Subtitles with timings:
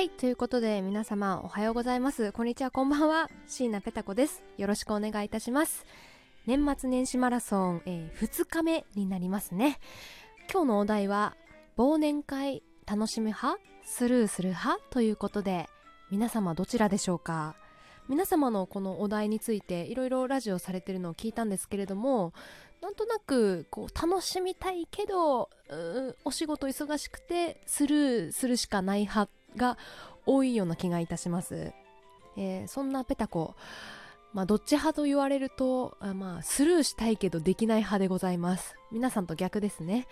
[0.00, 2.32] はいということで皆様おはようございます。
[2.32, 3.28] こんにちはこんばんは。
[3.46, 4.42] 椎名ペタ子です。
[4.56, 5.84] よろしくお願いいたします。
[6.46, 9.78] 年末年始マラソン、えー、2日目になりますね。
[10.50, 11.36] 今日のお題は
[11.76, 13.58] 忘年会楽しむ派？
[13.84, 14.82] スルーする派？
[14.88, 15.68] ということで
[16.10, 17.54] 皆様どちらでしょうか？
[18.08, 22.32] 皆様のこのお題についていろいろラジオされてるのを聞いたんですけれども
[22.80, 25.50] なんとなくこう楽しみたいけど
[26.24, 29.78] お仕事忙しくてスルーするしかない派が
[30.26, 31.72] 多いような気がいたします、
[32.36, 33.54] えー、そんなペタコ
[34.32, 38.76] まあどっち派と言われるとまあスルーしたいけどできない派でございます。
[38.92, 40.06] 皆さんと逆ですね。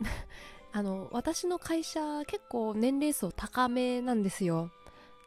[0.72, 4.70] あの私の会社結構年齢層高めなんですよ。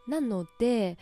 [0.08, 0.98] なので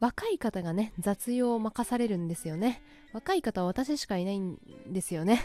[0.00, 2.82] 若い方がね雑用を任されるんですよね。
[3.12, 4.58] 若い方は私しかいないん
[4.88, 5.40] ですよね。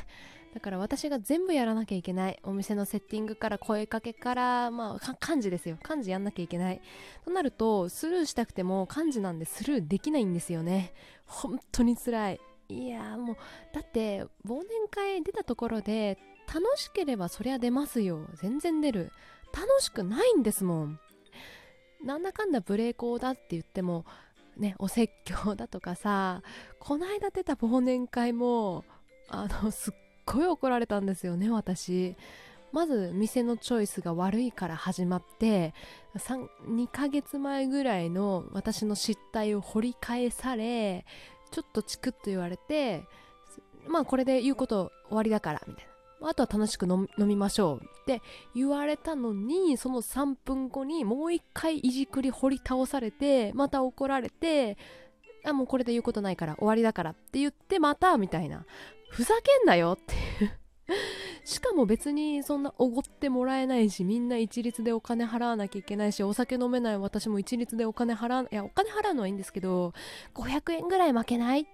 [0.54, 2.40] だから私が全部やらなきゃいけない。
[2.44, 5.78] お店のセッティングから声かけからまあ漢字ですよ。
[5.82, 6.82] 漢字やんなきゃいけない。
[7.24, 10.94] となるとスルーしたくても漢字なんでスルーできないんですよね。
[11.26, 12.40] 本当につらい。
[12.70, 13.38] いやもう
[13.74, 18.28] だって忘年会出たところで楽しければそりゃ出ますよ。
[18.36, 19.12] 全然出る。
[19.54, 21.00] 楽しくないんですもん。
[22.04, 24.06] なんだかんだブレーコーだって言っても
[24.58, 26.42] ねお説教だとかさ
[26.80, 28.86] こないだ出た忘年会も
[29.28, 29.94] あのすっ
[30.32, 32.16] ごい怒られたんですよね私。
[32.72, 35.74] まず店のチョイスが悪いから始まって
[36.16, 41.04] 2ヶ月前ぐらいの私の失態を掘り返され
[41.50, 43.06] ちょっとチクッと言われて
[43.88, 45.90] まあこれで言うこと終わりだからみたいな。
[46.30, 48.22] あとは楽しく飲みましょうって
[48.54, 54.78] 言われたのにその3分後にもう一回いじくり掘り倒されてまた怒られて
[55.46, 58.66] あもうこれで言うことないから終わりだからって言ってまたみたいな。
[59.10, 60.14] ふざけんなよって。
[60.14, 60.52] いう
[61.46, 69.94] しかも別にそんなおごってもらえないしみんな一律でお金払わなきゃいけないしお酒飲めない私も一律でお金払ういやお金払うのはいいんですけど
[70.36, 71.66] 500円ぐらい負けないっ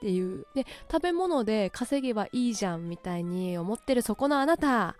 [0.00, 4.96] ていうで食べ物で稼げばいいじゃんみたいに思ってるそこのあなた。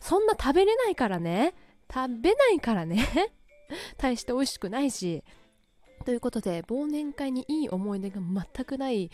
[0.00, 1.54] そんな食べれないからね。
[1.92, 3.32] 食べないからね。
[3.98, 5.22] 大して美味しくないし。
[6.06, 9.10] ということで忘年会にいい思い出が全くない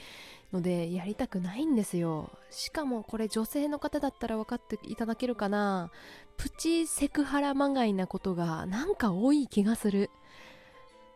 [0.53, 2.31] のでやりたくないんですよ。
[2.51, 5.91] しかもこれ女性の方だったら分かっていただけるかな。
[6.37, 10.11] プチセクハラまがいなことがなんか多い気がする。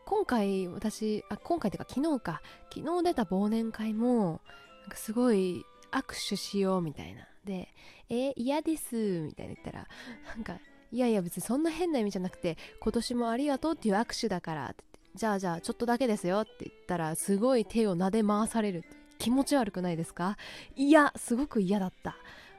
[0.06, 2.40] 今回私あ今回っていうか昨日か。
[2.74, 4.40] 昨日出た忘年会も
[4.80, 5.62] なんかすごい
[5.92, 7.28] 握手しようみたいな。
[7.44, 7.68] で
[8.08, 9.86] え嫌ですみたいな言ったら
[10.26, 10.58] なんか
[10.90, 18.84] いやいや別にそんな変な意味じゃなくて今年もありがとうっていう握手だからってじゃあじゃあちょっとだけですよって言ったらすごい手を撫で回される。
[19.18, 20.36] 気持ち悪くないですか？
[20.76, 22.16] いやすごく嫌だった。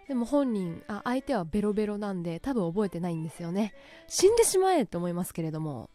[0.07, 3.73] でも本人あ相手はベロベロなんで多分覚えてないんですよね。
[4.07, 5.89] 死んでしまえって思いますけれども。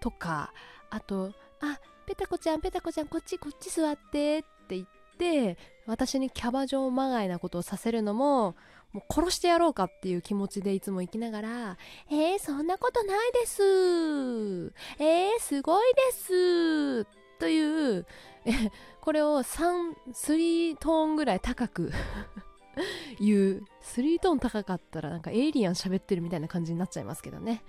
[0.00, 0.52] とか
[0.90, 4.86] あとあペタコちゃんペタコちゃんこっちこっち座ってって言っ
[5.18, 8.56] て私にキャバ嬢まがいなことをさせるのも
[8.92, 11.78] もう殺してやろうかっていう気持ちでいつも生きながら、
[12.10, 14.72] えー、そんなことないです。
[14.98, 17.04] えー、すごいです。
[17.38, 18.06] という、
[19.00, 21.92] これを3、3トーンぐらい高く
[23.20, 23.64] 言う。
[23.82, 27.62] 3トーン高かったらなんかエイリアン喋ってるみたいな感じになっちゃいますけどね。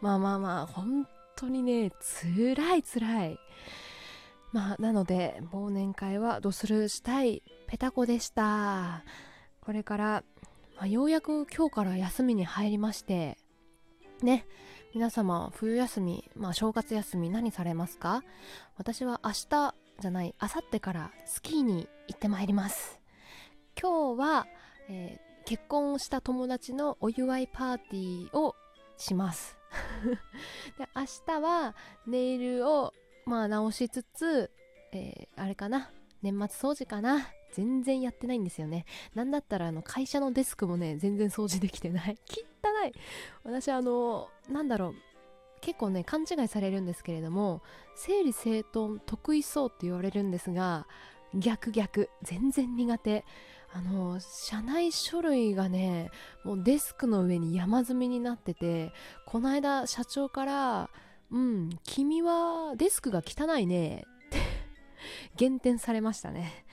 [0.00, 1.06] まあまあまあ、本
[1.36, 3.38] 当にね、辛い辛い。
[4.52, 9.02] まあ、なので、忘年会はドスルーしたいペタコでした。
[9.60, 10.24] これから
[10.82, 13.38] まあ、ようやく今日から休みに入りまして
[14.20, 14.48] ね
[14.92, 18.24] 皆様冬休み、まあ、正月休み何されますか？
[18.76, 22.98] 私は明日じゃない明後日からスキーに行ってまいります。
[23.80, 24.48] 今日は、
[24.88, 28.56] えー、結婚した友達のお祝いパーティーを
[28.96, 29.56] します。
[30.78, 31.76] で明日は
[32.08, 32.92] ネイルを
[33.24, 34.50] まあ直しつつ、
[34.90, 38.86] えー、あれかな年末掃除かな全然やってないんですよね。
[39.14, 42.18] なんだったらあの会社のデスクもね、全然掃除できてない。
[42.26, 42.92] 汚い。
[43.44, 44.94] 私あの、なんだろう。
[45.60, 47.62] 結構ね、勘違いされるんですけれども、
[47.94, 50.86] 整理整頓得意そうって言われるんですが、
[51.34, 52.10] 逆逆。
[52.22, 53.24] 全然苦手。
[53.74, 56.10] あの、社内書類がね、
[56.44, 58.92] もうデスクの上に山積みになってて、
[59.26, 60.90] この間社長から、
[61.30, 64.04] うん、君はデスクが汚いね、
[65.36, 66.64] 減点されましたね。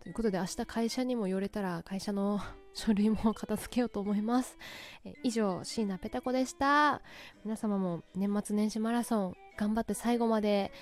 [0.00, 2.40] ということで明日会社にも寄れたら会社の
[2.72, 4.56] 書類も片付けようと思います。
[5.04, 7.02] え以上、椎名ペタ子でした。
[7.44, 10.72] 皆様も年末年始マラソン頑張って最後まで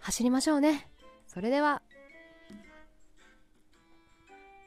[0.00, 0.88] 走りましょうね。
[1.26, 1.82] それでは。